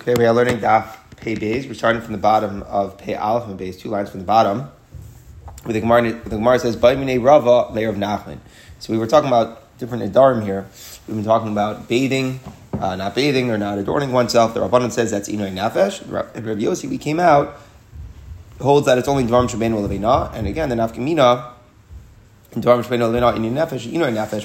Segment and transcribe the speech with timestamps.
[0.00, 1.68] Okay, we are learning Daf Pei Beis.
[1.68, 4.70] We're starting from the bottom of Pei Aleph and Beis, two lines from the bottom.
[5.64, 8.38] Where the Gemara, the Gemara says, Rava, layer of Nachman.
[8.78, 10.66] So we were talking about different Adarim here.
[11.06, 12.40] We've been talking about bathing,
[12.80, 14.54] uh, not bathing, or not adorning oneself.
[14.54, 16.00] The Rabbanan says that's Inoy Nafesh.
[16.34, 17.60] And Rabbi Yossi, we came out,
[18.58, 20.34] holds that it's only Dvarim Shabbein Levina.
[20.34, 21.52] And again, the Nafkamina,
[22.52, 22.62] when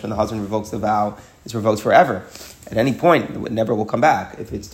[0.09, 2.23] the husband revokes the vow, it's revoked forever
[2.67, 4.39] at any point, it never will come back.
[4.39, 4.67] If it's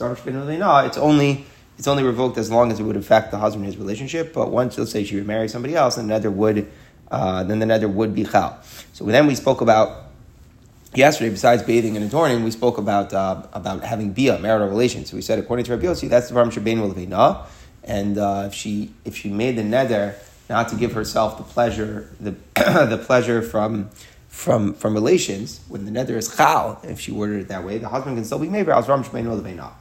[0.85, 1.45] it's only
[1.77, 4.33] it's only revoked as long as it would affect the husband and his relationship.
[4.33, 6.71] But once, let's say, she remarries somebody else, then the nether would
[7.09, 8.57] uh, then the nether would be chal.
[8.93, 10.05] So then we spoke about
[10.93, 11.29] yesterday.
[11.31, 15.09] Besides bathing and adorning, we spoke about uh, about having bia marital relations.
[15.09, 17.45] So we said according to Rabbi Yossi, that's the Ram Shabbein
[17.83, 20.15] and uh, if she if she made the nether
[20.51, 23.89] not to give herself the pleasure the the pleasure from
[24.27, 27.89] from from relations, when the nether is chal, if she worded it that way, the
[27.89, 28.67] husband can still be made.
[28.69, 29.71] As Ram Shmein Leveina.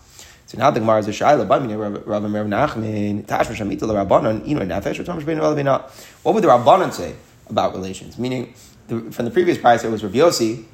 [0.46, 1.48] So now the Gemara is a shaila.
[1.48, 5.82] Rav Rav Nachman Tashma Shamita Rabbanon Ino Nefesh or Ram Shmein Leveina.
[6.22, 7.14] What would the Rabbanon say
[7.48, 8.18] about relations?
[8.18, 8.54] Meaning,
[8.88, 10.64] the, from the previous price, it was Rav Yossi,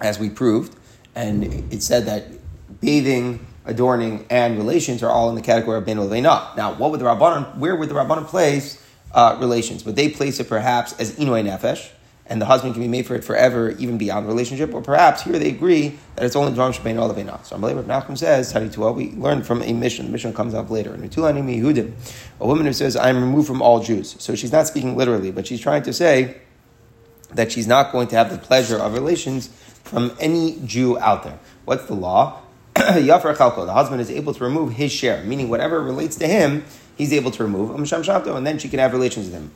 [0.00, 0.76] as we proved,
[1.14, 2.28] and it said that
[2.80, 6.56] bathing, adorning, and relations are all in the category of Ben Leveina.
[6.56, 7.58] Now, what would the Rabbanon?
[7.58, 8.79] Where would the Rabbanon place
[9.12, 9.82] uh, relations?
[9.82, 11.90] but they place it perhaps as Ino Nefesh?
[12.30, 15.36] and the husband can be made for it forever, even beyond relationship, or perhaps here
[15.36, 17.44] they agree that it's only Dvarim Shabbein Olavina.
[17.44, 20.04] So Amalei Rav Nachum says, Tani Tuah, we learn from a Mishnah.
[20.04, 20.94] The Mishnah comes up later.
[20.94, 24.14] A woman who says, I'm removed from all Jews.
[24.20, 26.40] So she's not speaking literally, but she's trying to say
[27.34, 29.48] that she's not going to have the pleasure of relations
[29.82, 31.38] from any Jew out there.
[31.64, 32.42] What's the law?
[32.76, 36.64] The husband is able to remove his share, meaning whatever relates to him,
[37.00, 39.50] he's able to remove, and then she can have relations with him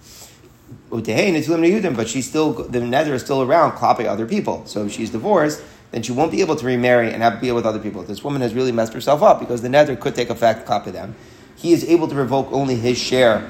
[0.90, 4.64] but she's still the nether is still around clapping other people.
[4.66, 7.66] So if she's divorced, then she won't be able to remarry and have be with
[7.66, 8.02] other people.
[8.02, 11.14] This woman has really messed herself up because the nether could take effect clapping them.
[11.56, 13.48] He is able to revoke only his share.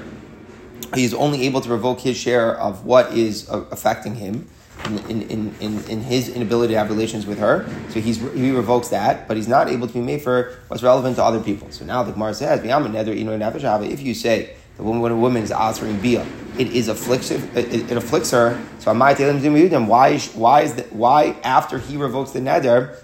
[0.93, 4.47] He is only able to revoke his share of what is uh, affecting him.
[4.85, 7.67] In, in, in, in, his inability to have relations with her.
[7.89, 11.15] So he's, he revokes that, but he's not able to be made for what's relevant
[11.15, 11.71] to other people.
[11.71, 16.25] So now the Gemara says, if you say that when a woman is answering bia,
[16.57, 17.57] it is afflictive.
[17.57, 18.61] It, it, afflicts her.
[18.79, 22.97] So I might tell him why why is that why after he revokes the neder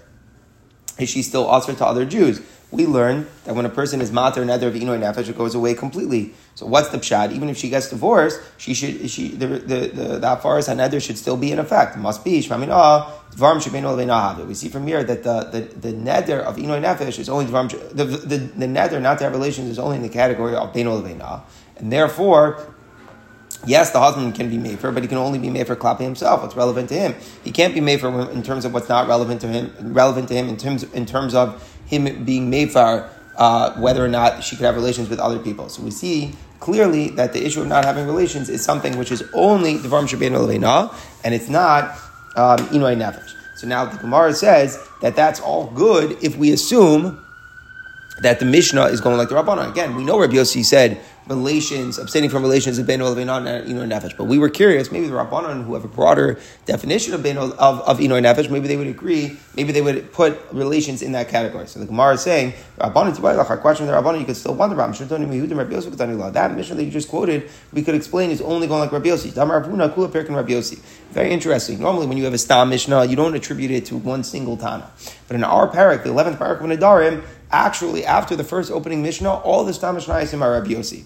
[0.98, 2.40] is she still answered to other Jews?
[2.72, 5.74] We learn that when a person is mater neder of inoy nefesh, it goes away
[5.74, 6.32] completely.
[6.54, 7.32] So what's the pshad?
[7.32, 11.18] Even if she gets divorced, she should she the the the, the afaris neder should
[11.18, 11.96] still be in effect.
[11.96, 16.40] It must be shmaminah dvarim shebein We see from here that the the, the neder
[16.40, 19.78] of inoy nefesh is only dvarim the the, the neder not to have relations is
[19.78, 20.88] only in the category of bein
[21.76, 22.71] and therefore
[23.64, 26.00] Yes, the husband can be made for, but he can only be made for klapi
[26.00, 26.42] himself.
[26.42, 27.14] What's relevant to him?
[27.44, 29.72] He can't be made for in terms of what's not relevant to him.
[29.92, 34.08] Relevant to him in terms in terms of him being made for uh, whether or
[34.08, 35.68] not she could have relations with other people.
[35.68, 39.22] So we see clearly that the issue of not having relations is something which is
[39.32, 40.94] only the varm shabbein
[41.24, 41.84] and it's not
[42.36, 43.34] um, inoy nefesh.
[43.56, 47.22] So now the Gemara says that that's all good if we assume
[48.20, 49.70] that the Mishnah is going like the Rabbanon.
[49.70, 54.16] Again, we know Rabbi Yossi said relations, abstaining from relations of Bein Ol Ino Nefesh.
[54.16, 57.52] But we were curious, maybe the Rabbanon, who have a broader definition of Bein of,
[57.58, 61.66] of Ino Nefesh, maybe they would agree, maybe they would put relations in that category.
[61.66, 64.94] So the Gemara is saying, Rabbanon our question the Rabbanon, you could still wonder about
[66.34, 69.32] that Mishnah that you just quoted, we could explain is only going like Rabbi Yossi.
[71.10, 71.78] Very interesting.
[71.78, 74.90] Normally, when you have a Stam Mishnah, you don't attribute it to one single Tana.
[75.28, 79.30] But in our parak, the 11th parak of Nadarim, actually, after the first opening Mishnah,
[79.30, 81.04] all the Stam Mishnayim are Rabbi Yossi.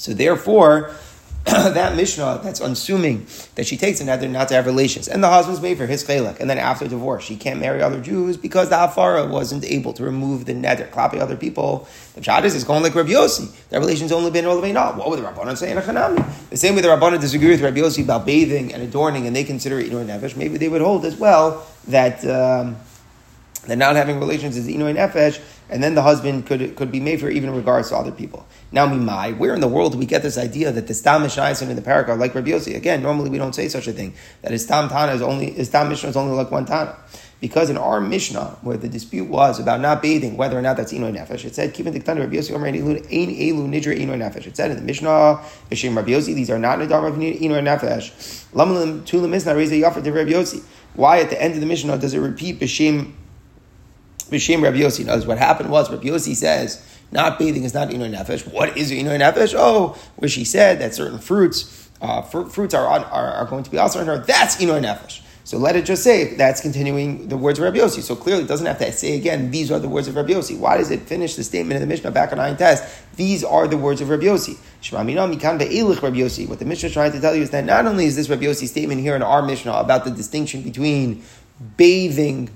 [0.00, 0.92] So therefore,
[1.44, 5.60] that Mishnah that's unassuming that she takes another not to have relations, and the husband's
[5.60, 8.76] made for his chelak, and then after divorce she can't marry other Jews because the
[8.76, 11.86] Afara wasn't able to remove the nether, clapping other people.
[12.14, 13.54] The Shabbos is going like Rabbi Yossi.
[13.68, 14.96] That relation's only been all the way not.
[14.96, 16.24] What would the Rabbanon say in a Chanami?
[16.48, 19.44] The same way the Rabbanon disagree with Rabbi Yossi about bathing and adorning, and they
[19.44, 20.34] consider it Inor Nefesh.
[20.34, 22.24] Maybe they would hold as well that.
[22.24, 22.76] Um,
[23.66, 27.20] that not having relations is inoy nefesh, and then the husband could could be made
[27.20, 28.46] for even in regards to other people.
[28.72, 31.68] Now, mimai, where in the world do we get this idea that the stam mishnayim
[31.68, 32.74] in the parakah like Rabbi Yossi?
[32.76, 34.14] Again, normally we don't say such a thing.
[34.42, 36.96] That stam tana is only stam mishnah is only like one tana.
[37.40, 40.92] Because in our Mishnah, where the dispute was about not bathing, whether or not that's
[40.92, 44.70] inoy nefesh, it said, "Kivin diktanu Rabbi Yossi Omer elu nidra inoy nefesh." It said
[44.70, 45.40] in the Mishnah,
[45.70, 48.10] "B'shem Rabbi Yossi, these are not nidar of inoy nefesh."
[48.52, 50.62] Lamalim tulam isna reza yafar to Rabbi Yossi.
[50.92, 53.12] Why at the end of the Mishnah does it repeat b'shem
[54.30, 55.04] b'shem Rabbi Yossi?
[55.04, 58.50] knows what happened was Rabbi Yossi says not bathing is not inoy nefesh.
[58.52, 59.54] What is inoy nefesh?
[59.56, 63.70] Oh, where she said that certain fruits, uh, fr- fruits are, are, are going to
[63.70, 64.18] be also in her.
[64.18, 65.22] That's inoy nefesh.
[65.42, 68.02] So let it just say that's continuing the words of Rabbi Yossi.
[68.02, 70.56] So clearly it doesn't have to say again, these are the words of Rabbi Yossi.
[70.56, 72.84] Why does it finish the statement in the Mishnah back on nine test?
[73.16, 74.56] These are the words of Rabbi Yossi.
[76.48, 78.44] What the Mishnah is trying to tell you is that not only is this Rabbi
[78.44, 81.24] Yossi statement here in our Mishnah about the distinction between
[81.76, 82.50] bathing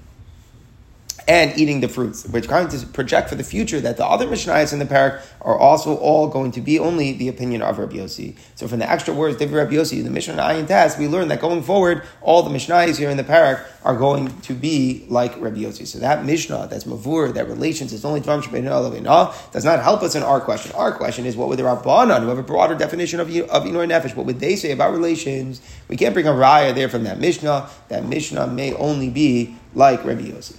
[1.27, 2.27] and eating the fruits.
[2.29, 5.59] We're trying to project for the future that the other Mishnayos in the parak are
[5.59, 8.37] also all going to be only the opinion of Rabbi Yossi.
[8.55, 11.41] So from the extra words of Rabbi Yossi, the Mishnah Ayin Test, we learn that
[11.41, 15.59] going forward, all the Mishnayos here in the parak are going to be like Rabbi
[15.59, 15.87] Yossi.
[15.87, 20.15] So that Mishnah, that's Mavur, that relations, is only Dvam Shabbat does not help us
[20.15, 20.73] in our question.
[20.73, 23.87] Our question is what would the Rabbanan, who have a broader definition of, of Inor
[23.87, 25.61] Nefesh, what would they say about relations?
[25.89, 27.69] We can't bring a raya there from that Mishnah.
[27.89, 30.57] That Mishnah may only be like Rabbi Yossi.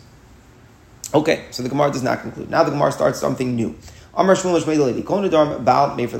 [1.15, 2.49] Okay, so the Gemara does not conclude.
[2.49, 3.73] Now the Gemara starts something new.
[4.15, 6.19] Amar Baal Mefer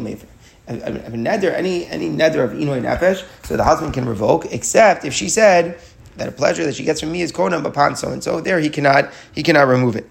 [0.00, 0.26] Mefer.
[0.66, 5.14] If a any any neder of inoy nefesh, so the husband can revoke, except if
[5.14, 5.78] she said
[6.16, 8.40] that a pleasure that she gets from me is konam upon so and so.
[8.40, 10.10] There he cannot he cannot remove it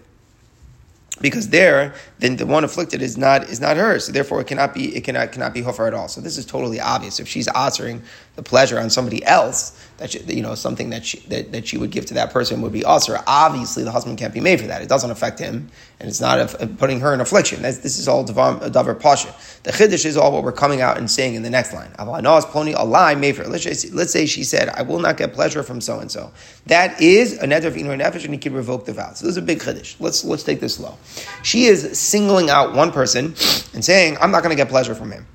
[1.21, 4.73] because there then the one afflicted is not is not her, so therefore it cannot
[4.73, 6.07] be it cannot cannot be hofer at all.
[6.07, 7.19] So this is totally obvious.
[7.19, 8.03] If she's answering
[8.35, 11.77] the pleasure on somebody else, that she, you know something that she that, that she
[11.77, 13.19] would give to that person would be usher.
[13.27, 14.81] Obviously, the husband can't be made for that.
[14.81, 15.69] It doesn't affect him,
[15.99, 17.61] and it's not a, a putting her in affliction.
[17.61, 19.33] That's, this is all davar, pasha.
[19.63, 21.91] The chiddush is all what we're coming out and saying in the next line.
[21.97, 23.47] ploni alai mefer.
[23.47, 26.31] Let's let's say she said, "I will not get pleasure from so and so."
[26.67, 29.13] That is a neder of inor nefesh, and he can revoke the vow.
[29.13, 29.95] So this is a big chiddush.
[29.99, 30.97] Let's let's take this slow.
[31.43, 33.35] She is singling out one person
[33.73, 35.27] and saying, "I'm not going to get pleasure from him."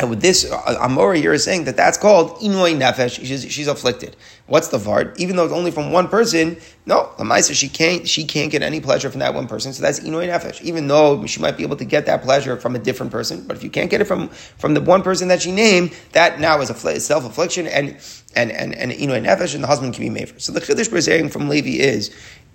[0.00, 3.22] And with this, uh, Amora is saying that that's called Inoi Nefesh.
[3.22, 4.16] She's, she's afflicted.
[4.46, 5.14] What's the Vard?
[5.18, 6.56] Even though it's only from one person,
[6.86, 9.74] no, Lamaisa, she can't, she can't get any pleasure from that one person.
[9.74, 10.62] So that's Inoi Nefesh.
[10.62, 13.58] Even though she might be able to get that pleasure from a different person, but
[13.58, 16.58] if you can't get it from, from the one person that she named, that now
[16.62, 17.98] is a self affliction and,
[18.34, 20.40] and, and, and Nefesh, and the husband can be made for.
[20.40, 22.10] So the Chiddush we're saying from Levi is,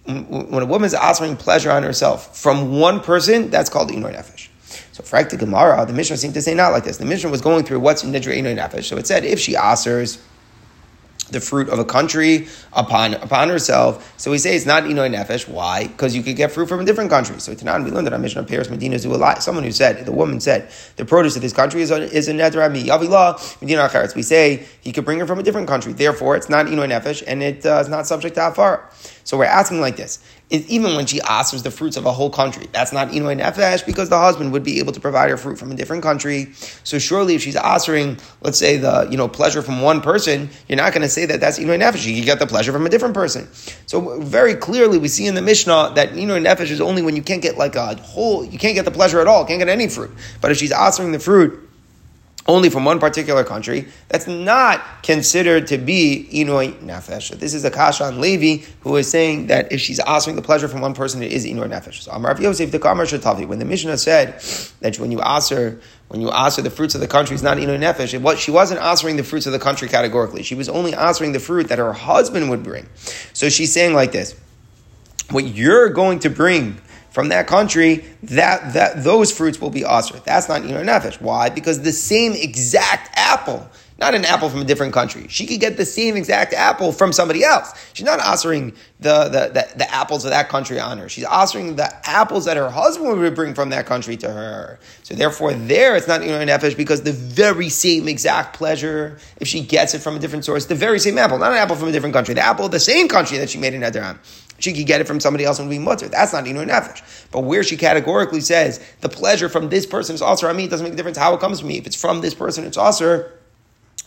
[0.07, 4.49] when a woman is offering pleasure on herself from one person, that's called Inoi Nefesh.
[4.95, 6.95] So for the Gemara, the Mishnah seemed to say not like this.
[6.95, 8.85] The Mishnah was going through what's Nidra Nefesh.
[8.85, 10.21] So it said if she asers
[11.31, 14.13] the fruit of a country upon upon herself.
[14.15, 15.49] So we say it's not inoy nefesh.
[15.49, 15.87] Why?
[15.87, 17.39] Because you could get fruit from a different country.
[17.39, 19.41] So Tanan, we learned that on Mishnah of Paris Medina Zualai.
[19.41, 22.71] Someone who said, the woman said, the produce of this country is is a nedra
[22.71, 24.15] mi yavilah Medina Acharetz.
[24.15, 25.91] We say he could bring her from a different country.
[25.91, 28.89] Therefore, it's not inoy nefesh and it uh, is not subject to afar.
[29.25, 30.19] So we're asking like this:
[30.51, 33.83] is even when she asks the fruits of a whole country, that's not inoy nefesh
[33.85, 36.53] because the husband would be able to provide her fruit from a different country.
[36.83, 40.77] So surely, if she's answering, let's say the you know pleasure from one person, you're
[40.77, 42.05] not going to say that that's inoy nefesh.
[42.05, 43.47] You get the pleasure from a different person.
[43.87, 47.23] So very clearly, we see in the Mishnah that inoy nefesh is only when you
[47.23, 49.89] can't get like a whole, you can't get the pleasure at all, can't get any
[49.89, 50.11] fruit.
[50.39, 51.64] But if she's answering the fruit
[52.47, 57.37] only from one particular country, that's not considered to be Inoi Nefesh.
[57.39, 60.67] This is a Kasha on Levi who is saying that if she's asking the pleasure
[60.67, 62.01] from one person, it is Inoi Nefesh.
[62.01, 64.39] So Amar Yosef the Kamar Shatavi, when the Mishnah said
[64.81, 67.41] that when you ask her, when you ask her the fruits of the country is
[67.41, 70.43] not Inoi Nefesh, was, she wasn't answering the fruits of the country categorically.
[70.43, 72.87] She was only answering the fruit that her husband would bring.
[73.33, 74.39] So she's saying like this,
[75.31, 76.79] what you're going to bring
[77.15, 80.21] from that country, that, that those fruits will be asr.
[80.25, 81.21] That's not Ino Nefesh.
[81.21, 81.49] Why?
[81.49, 83.65] Because the same exact apple,
[83.97, 85.25] not an apple from a different country.
[85.29, 87.73] She could get the same exact apple from somebody else.
[87.93, 91.07] She's not offering the, the, the, the, apples of that country on her.
[91.07, 94.79] She's offering the apples that her husband would bring from that country to her.
[95.03, 99.61] So therefore, there it's not Ino Nefesh because the very same exact pleasure, if she
[99.61, 101.91] gets it from a different source, the very same apple, not an apple from a
[101.91, 104.19] different country, the apple of the same country that she made in Nederam
[104.57, 106.07] she could get it from somebody else and be mutter.
[106.07, 107.27] That's not inu nefesh.
[107.31, 110.69] But where she categorically says the pleasure from this person is also on me, it
[110.69, 111.77] doesn't make a difference how it comes from me.
[111.77, 113.29] If it's from this person, it's also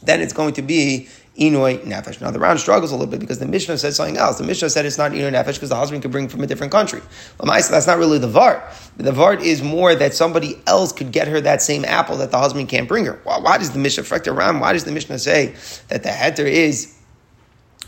[0.02, 2.20] then it's going to be Inoi Nefesh.
[2.20, 4.38] Now the Ran struggles a little bit because the Mishnah said something else.
[4.38, 6.72] The Mishnah said it's not Inoi Nefesh because the husband could bring from a different
[6.72, 7.00] country.
[7.38, 8.62] Lamaisa, that's not really the Vart.
[8.96, 12.38] The Vart is more that somebody else could get her that same apple that the
[12.38, 13.20] husband can't bring her.
[13.22, 14.58] Why, why does the Mishnah affect around?
[14.58, 15.54] Why does the Mishnah say
[15.88, 16.97] that the heter is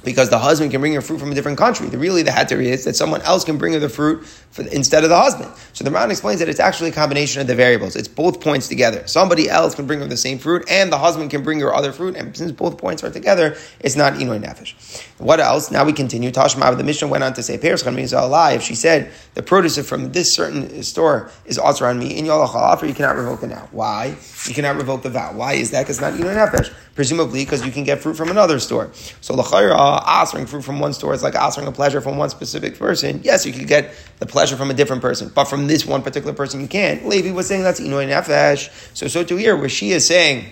[0.04, 1.88] because the husband can bring her fruit from a different country.
[1.88, 5.04] The really the heter is that someone else can bring her the fruit for, instead
[5.04, 5.52] of the husband.
[5.72, 7.96] So the Ran explains that it's actually a combination of the variables.
[7.96, 9.06] It's both points together.
[9.06, 11.92] Somebody else can bring her the same fruit, and the husband can bring her other
[11.92, 12.16] fruit.
[12.16, 15.04] And since both points are together, it's not inoy nefesh.
[15.18, 15.70] What else?
[15.70, 16.30] Now we continue.
[16.30, 20.32] Tashma, the Mishnah went on to say, Peres if she said the produce from this
[20.32, 23.68] certain store is also on me in Yalach you cannot revoke it now.
[23.70, 24.16] Why?
[24.46, 25.32] You cannot revoke the vow.
[25.34, 25.82] Why is that?
[25.82, 26.72] Because not inoy nefesh.
[26.94, 28.90] Presumably because you can get fruit from another store.
[29.20, 32.30] So lachayra, Uh, offering fruit from one store is like offering a pleasure from one
[32.30, 33.20] specific person.
[33.24, 36.32] Yes, you could get the pleasure from a different person, but from this one particular
[36.32, 37.08] person you can't.
[37.08, 38.70] Levi was saying that's inoy nefesh.
[38.94, 40.44] So so to here, where she is saying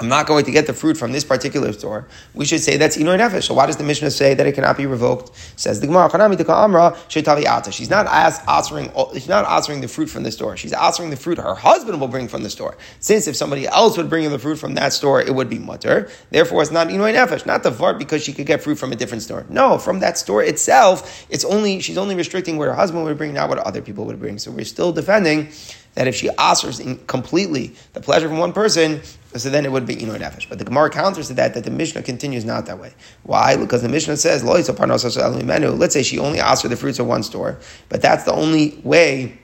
[0.00, 2.08] I'm not going to get the fruit from this particular store.
[2.34, 3.44] We should say that's inoy nefesh.
[3.44, 5.30] So why does the Mishnah say that it cannot be revoked?
[5.56, 6.10] Says the Gemara,
[7.70, 8.90] She's not answering.
[9.12, 10.56] She's not answering the fruit from the store.
[10.56, 12.76] She's answering the fruit her husband will bring from the store.
[12.98, 15.60] Since if somebody else would bring in the fruit from that store, it would be
[15.60, 16.10] mutter.
[16.30, 17.46] Therefore, it's not inoy nefesh.
[17.46, 19.46] Not the vart because she could get fruit from a different store.
[19.48, 23.32] No, from that store itself, it's only she's only restricting what her husband would bring,
[23.32, 24.38] not what other people would bring.
[24.38, 25.50] So we're still defending
[25.94, 29.00] that if she offers completely the pleasure from one person,
[29.36, 30.48] so then it would be Inoy Nefesh.
[30.48, 32.92] But the Gemara counters to that that the Mishnah continues not that way.
[33.22, 33.56] Why?
[33.56, 34.68] Because the Mishnah says, let's
[35.94, 39.38] say she only asks for the fruits of one store, but that's the only way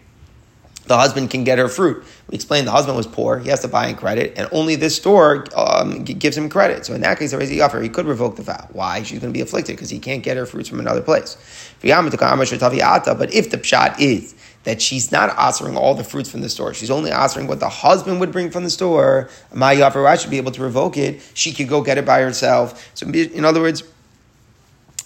[0.91, 2.05] the husband can get her fruit.
[2.29, 4.97] We explained the husband was poor; he has to buy in credit, and only this
[4.97, 6.85] store um, gives him credit.
[6.85, 8.69] So in that case, there is the offer he could revoke the vow.
[8.73, 9.05] Why?
[9.05, 11.37] She's going to be afflicted because he can't get her fruits from another place.
[11.81, 12.11] But if
[13.51, 16.75] the pshat is that she's not offering all the fruits from the store.
[16.75, 19.31] She's only offering what the husband would bring from the store.
[19.55, 21.23] My I should be able to revoke it.
[21.35, 22.91] She could go get it by herself.
[22.95, 23.83] So, in other words,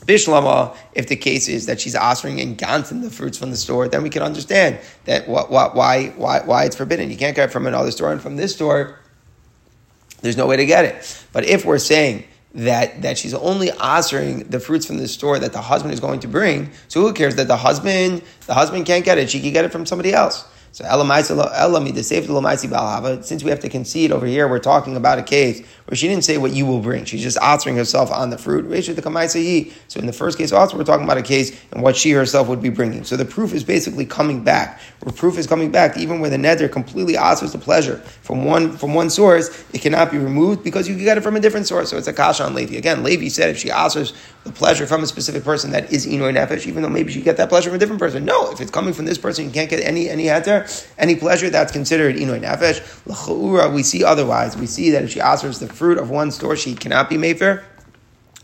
[0.07, 3.89] Bishlama, if the case is that she's offering and Gantin the fruits from the store,
[3.89, 7.11] then we can understand that what, what, why, why, why it's forbidden.
[7.11, 8.99] You can't get it from another store, and from this store,
[10.21, 11.25] there's no way to get it.
[11.33, 15.53] But if we're saying that, that she's only answering the fruits from the store that
[15.53, 16.71] the husband is going to bring.
[16.89, 19.73] So who cares that the husband, the husband can't get it, she can get it
[19.73, 20.45] from somebody else.
[20.77, 20.83] So
[23.23, 26.25] since we have to concede over here, we're talking about a case where she didn't
[26.25, 27.05] say what you will bring.
[27.05, 28.65] She's just answering herself on the fruit.
[28.85, 32.49] So in the first case also, we're talking about a case and what she herself
[32.49, 33.05] would be bringing.
[33.05, 34.81] So the proof is basically coming back.
[34.99, 38.77] Where proof is coming back, even where the nether completely answers the pleasure from one
[38.77, 41.91] from one source, it cannot be removed because you get it from a different source.
[41.91, 42.75] So it's a kasha on Levi.
[42.75, 44.13] Again, Levi said if she answers
[44.43, 47.37] the pleasure from a specific person that is inoy nefesh, even though maybe she get
[47.37, 48.25] that pleasure from a different person.
[48.25, 50.64] No, if it's coming from this person, you can't get any any heter
[50.99, 52.81] any pleasure, that's considered inoy nefesh.
[53.07, 54.57] L'cha'ura, we see otherwise.
[54.57, 57.63] We see that if she offers the fruit of one store, she cannot be mefer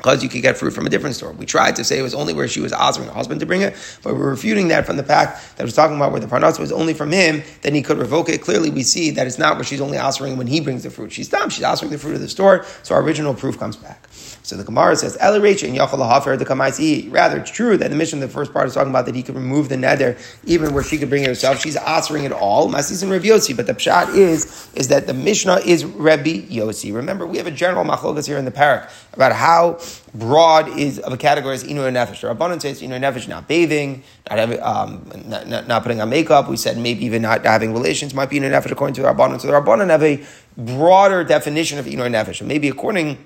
[0.00, 1.32] because you could get fruit from a different store.
[1.32, 3.60] We tried to say it was only where she was asking her husband to bring
[3.60, 6.58] it, but we're refuting that from the fact that was talking about where the parnas
[6.58, 8.40] was only from him, then he could revoke it.
[8.40, 11.12] Clearly, we see that it's not where she's only asking when he brings the fruit.
[11.12, 11.50] She's dumb.
[11.50, 14.08] She's asking the fruit of the store, so our original proof comes back.
[14.50, 17.12] So the Gemara says, and Yachal Hafer the Kamaisi.
[17.12, 19.36] Rather, it's true that the Mishnah, the first part is talking about that he could
[19.36, 21.60] remove the nether even where she could bring it herself.
[21.60, 22.68] She's answering it all.
[22.68, 23.56] Masis and Rabbi Yossi.
[23.56, 26.92] But the pshat is, is that the Mishnah is Rabbi Yossi.
[26.92, 29.78] Remember, we have a general machlokas here in the parak about how
[30.12, 32.22] broad is of a category as inu nefesh.
[32.22, 36.10] The Rabbanon says inu nefesh, not bathing, not, having, um, not, not, not, putting on
[36.10, 36.48] makeup.
[36.48, 39.40] We said maybe even not having relations might be inu nefesh according to the Rabbanon.
[39.40, 40.24] So the Rabbanon have a
[40.56, 42.40] broader definition of inu nefesh.
[42.40, 43.16] And maybe according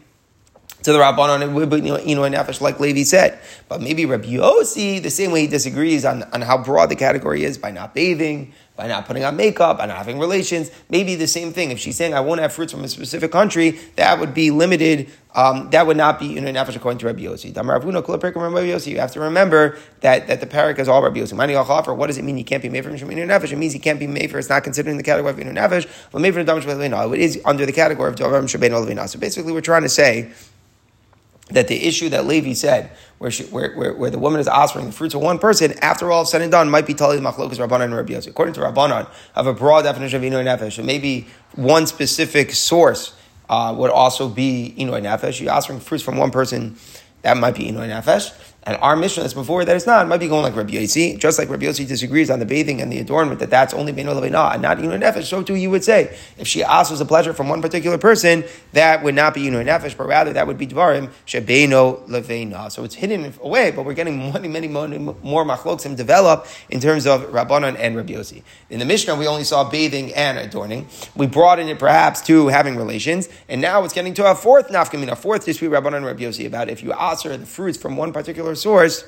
[0.85, 3.39] to the Rabbanon and Inu and Nefesh, like Levi said.
[3.69, 7.43] But maybe Rabbi Yossi, the same way he disagrees on, on how broad the category
[7.43, 10.71] is by not bathing, by not putting on makeup, by not having relations.
[10.91, 11.71] Maybe the same thing.
[11.71, 15.11] If she's saying I won't have fruits from a specific country, that would be limited.
[15.35, 18.87] Um, that would not be you know nefesh according to Rabbi Yossi.
[18.91, 21.97] You have to remember that, that the parak is all Rabbi Yossi.
[21.97, 22.37] What does it mean?
[22.37, 23.53] You can't be made from for nefesh.
[23.53, 24.39] It means he can't be made for.
[24.39, 25.89] It's not considered in the category of nefesh.
[26.13, 29.83] But made for It is under the category of Dovam Shabbein So basically, we're trying
[29.83, 30.31] to say
[31.51, 34.87] that the issue that Levi said, where, she, where, where, where, the woman is offering
[34.87, 37.85] the fruits of one person, after all said and done, might be Tali Machlokas Rabbanan
[37.85, 38.29] and Rabbi Yossi.
[38.29, 43.15] According to Rabbanan, have a broad definition of Inoy Nefesh, maybe one specific source
[43.51, 45.41] uh, would also be Inoy Nefesh.
[45.41, 46.77] You're offering fruits from one person,
[47.23, 48.35] that might be Inoy Nefesh.
[48.67, 50.07] And our Mishnah that's before that it's not.
[50.07, 52.81] It might be going like Rabbi Yossi, just like Rabbi Yossi disagrees on the bathing
[52.81, 55.25] and the adornment that that's only Beino Levena and not Inu Nefesh.
[55.25, 58.43] So too you would say if she asks a pleasure from one particular person,
[58.73, 62.73] that would not be Inu Nefesh, but rather that would be Dvarim Shebeino Levena.
[62.73, 67.07] So it's hidden away, but we're getting many, many more, more machloksim develop in terms
[67.07, 68.43] of Rabbanon and Rabbi Yossi.
[68.71, 70.89] In the Mishnah, we only saw bathing and adorning.
[71.15, 74.69] We brought in it perhaps to having relations, and now it's getting to a fourth
[74.69, 77.77] nafkamina, a fourth dispute Rabbanon and Rabbi Yossi about if you ask her the fruits
[77.77, 79.05] from one particular source,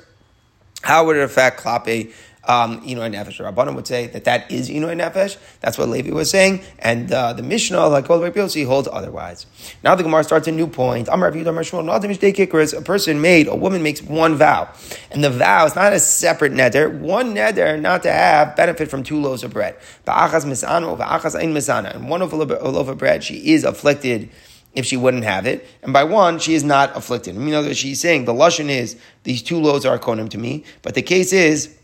[0.82, 2.12] how would it affect klape
[2.46, 3.40] um, Inoy Nefesh.
[3.40, 5.36] Rabbanim would say that that is Inoy Nefesh.
[5.60, 6.62] That's what Levi was saying.
[6.78, 9.46] And uh, the Mishnah, like all the Rabbi holds otherwise.
[9.82, 11.08] Now the Gemara starts a new point.
[11.08, 14.68] A person made, a woman makes one vow.
[15.10, 16.88] And the vow is not a separate nether.
[16.88, 19.76] One nether not to have benefit from two loaves of bread.
[20.06, 24.30] And one of a loaf of bread, she is afflicted
[24.76, 25.66] if she wouldn't have it.
[25.82, 27.34] And by one, she is not afflicted.
[27.34, 30.38] I mean, you know, she's saying the Lashon is, these two loaves are konim to
[30.38, 30.64] me.
[30.82, 31.76] But the case is,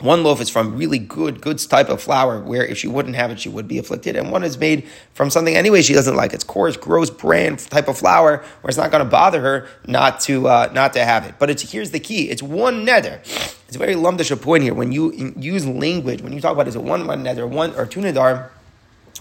[0.00, 3.30] one loaf is from really good, good type of flour, where if she wouldn't have
[3.30, 4.16] it, she would be afflicted.
[4.16, 6.32] And one is made from something anyway she doesn't like.
[6.34, 10.20] It's coarse, gross brand type of flour, where it's not going to bother her not
[10.20, 11.36] to uh, not to have it.
[11.38, 13.20] But it's here's the key: it's one nether.
[13.68, 14.74] It's a very lumdish point here.
[14.74, 17.86] When you use language, when you talk about is it one one nether, one or
[17.86, 18.50] two nedar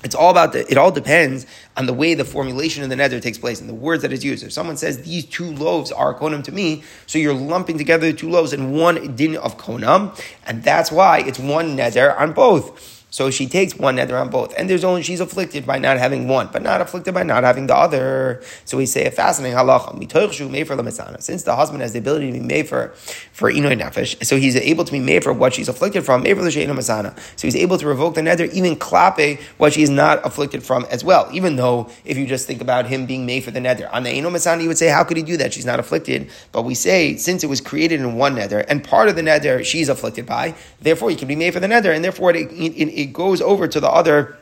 [0.04, 1.46] It's all about the, it all depends
[1.78, 4.24] on the way the formulation of the nether takes place and the words that is
[4.24, 4.44] used.
[4.44, 8.18] If someone says these two loaves are konam to me, so you're lumping together the
[8.18, 12.93] two loaves in one din of konam, and that's why it's one nether on both.
[13.14, 14.56] So she takes one nether on both.
[14.58, 17.68] And there's only, she's afflicted by not having one, but not afflicted by not having
[17.68, 18.42] the other.
[18.66, 21.22] So we say a fascinating halacha.
[21.22, 22.88] Since the husband has the ability to be made for,
[23.32, 26.36] for inoy nefesh, so he's able to be made for what she's afflicted from, made
[26.36, 27.16] for masana.
[27.38, 30.88] So he's able to revoke the nether, even klape what she is not afflicted from
[30.90, 31.30] as well.
[31.32, 34.12] Even though, if you just think about him being made for the nether, on the
[34.12, 35.54] ino masana, you would say, how could he do that?
[35.54, 36.32] She's not afflicted.
[36.52, 39.64] But we say, since it was created in one nether, and part of the nether
[39.64, 43.03] she's afflicted by, therefore he can be made for the nether, and therefore it, it,
[43.03, 44.38] it it goes over to the other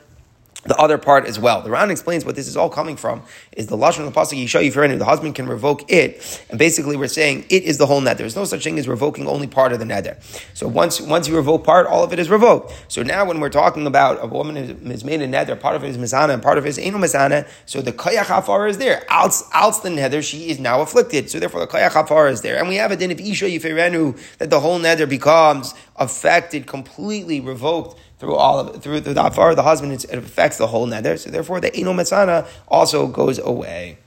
[0.63, 1.61] the other part as well.
[1.63, 4.41] The Ran explains what this is all coming from is the lashon of the pasuk
[4.41, 4.99] Yisha Yifrenu.
[4.99, 8.19] The husband can revoke it, and basically we're saying it is the whole net.
[8.19, 10.17] There's no such thing as revoking only part of the nether.
[10.53, 12.73] So once once you revoke part, all of it is revoked.
[12.89, 15.89] So now when we're talking about a woman is made a nether, part of it
[15.89, 17.47] is mizana and part of it is eno mizana.
[17.65, 19.03] So the kayach hafar is there.
[19.09, 21.31] Outs outs the nether, she is now afflicted.
[21.31, 24.37] So therefore the kayach hafar is there, and we have a din of Isha Yifrenu
[24.37, 29.51] that the whole nether becomes affected, completely revoked through all of through, through the afar
[29.51, 31.17] of the husband, it affects the whole nether.
[31.17, 33.97] So therefore, the eno also goes away.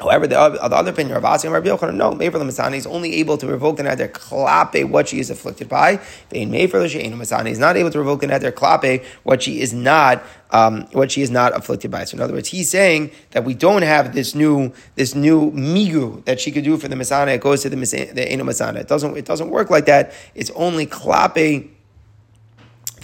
[0.00, 2.86] However, the, the other opinion of Asi and Rabbi Yochanan, no, Mefer the Masani is
[2.86, 6.00] only able to revoke the nether klape what she is afflicted by.
[6.30, 9.60] Vein Mefer the Sheinu Masani is not able to revoke the nether klape what she
[9.60, 12.04] is not um, what she is not afflicted by.
[12.04, 16.24] So in other words, he's saying that we don't have this new this new migu
[16.24, 17.34] that she could do for the Masana.
[17.34, 18.76] It goes to the the Eno Masana.
[18.76, 20.12] It doesn't it doesn't work like that.
[20.34, 21.70] It's only klape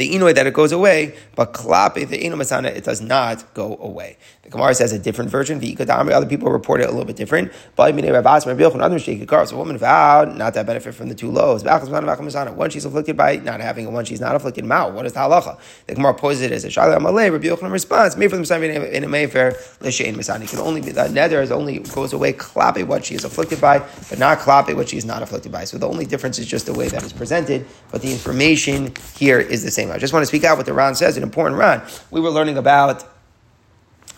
[0.00, 3.76] the inoy that it goes away, but klape, the ino masana, it does not go
[3.83, 4.16] away.
[4.45, 5.59] The Gemara says a different version.
[5.59, 7.52] The other people report it a little bit different.
[7.76, 11.62] But a woman vowed not to benefit from the two loaves.
[11.62, 14.64] One she's afflicted by not having, it, one she's not afflicted.
[14.64, 14.88] Mao.
[14.90, 15.59] What is the halacha?
[15.87, 17.30] The Gemara poses it as a shala amalei.
[17.30, 21.11] Rabbi Yochanan responds, "Made for them in a mayfair l'shein masani." Can only be the
[21.11, 24.88] nether is only goes away klape what she is afflicted by, but not klape what
[24.88, 25.64] she is not afflicted by.
[25.64, 29.38] So the only difference is just the way that is presented, but the information here
[29.38, 29.89] is the same.
[29.90, 31.83] I just want to speak out what the Ran says, an important Ran.
[32.11, 33.05] We were learning about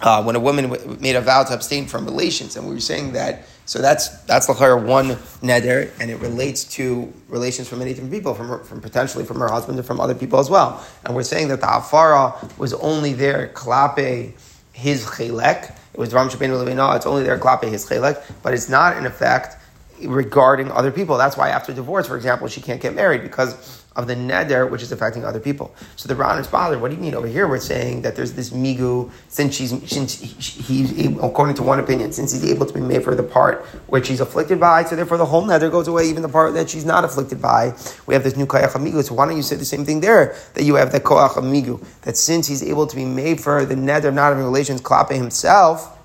[0.03, 3.13] uh, when a woman made a vow to abstain from relations, and we were saying
[3.13, 3.45] that.
[3.65, 8.35] So that's that's her one neder, and it relates to relations from many different people,
[8.35, 10.85] from from potentially from her husband and from other people as well.
[11.05, 14.33] And we're saying that the afara was only there klape
[14.73, 15.77] his chelek.
[15.95, 19.57] It was Ram Shabbeinu It's only there klape his chelek, but it's not in effect
[20.05, 21.17] regarding other people.
[21.17, 24.83] That's why after divorce, for example, she can't get married because of the neder, which
[24.83, 25.75] is affecting other people.
[25.97, 26.81] So the Ran is bothered.
[26.81, 27.47] What do you mean over here?
[27.47, 32.33] We're saying that there's this migu since she's since he's according to one opinion, since
[32.33, 35.27] he's able to be made for the part which she's afflicted by, so therefore the
[35.27, 37.75] whole neder goes away, even the part that she's not afflicted by.
[38.07, 39.05] We have this new koach migu.
[39.05, 40.35] So why don't you say the same thing there?
[40.55, 41.85] That you have the koach migu.
[42.03, 45.99] That since he's able to be made for the neder, not having relations, klape himself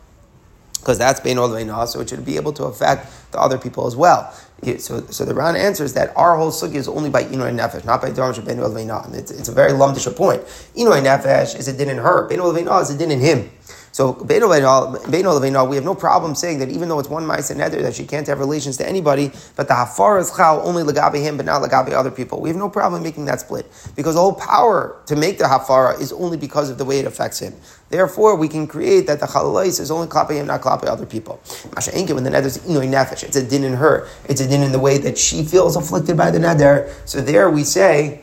[0.88, 1.50] because that's bein ol
[1.86, 4.34] so it should be able to affect the other people as well.
[4.64, 8.02] So, so the Ran answers that our whole sugya is only by Inoy Nefesh, not
[8.02, 9.14] by Dharm Shabbeinu Elveina.
[9.14, 10.42] It's, it's a very lumdish point.
[10.76, 12.28] Inoy Nefesh is a din in her.
[12.28, 13.50] Beinu Elveina is a din in him.
[13.98, 18.06] So we have no problem saying that even though it's one Ma'ase Neder, that she
[18.06, 21.64] can't have relations to anybody, but the Hafar is Chal only Lagabe him, but not
[21.64, 22.40] Lagabe other people.
[22.40, 23.66] We have no problem making that split.
[23.96, 27.08] Because the whole power to make the Hafara is only because of the way it
[27.08, 27.56] affects him.
[27.90, 31.42] Therefore, we can create that the chalalais is only klape him, not klape other people.
[31.74, 34.08] Masha when the nether is inoy nefesh, it's a din in her.
[34.30, 36.94] It's a din in the way that she feels afflicted by the nether.
[37.06, 38.22] So there we say,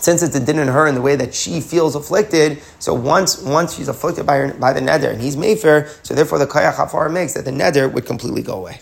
[0.00, 3.42] since it's a din in her in the way that she feels afflicted, so once
[3.42, 5.58] once she's afflicted by her, by the nether and he's made
[6.02, 8.80] so therefore the kaya hafar makes that the nether would completely go away.